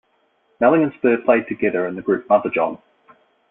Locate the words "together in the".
1.47-2.01